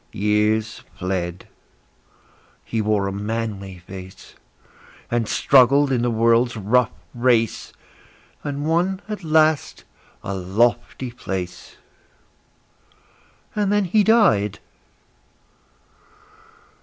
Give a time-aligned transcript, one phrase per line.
[0.13, 1.47] Years fled;
[2.65, 4.33] he wore a manly face,
[5.11, 7.71] And struggled in the world's rough race,
[8.43, 9.83] And won at last
[10.23, 11.77] a lofty place.
[13.55, 14.57] And then he died!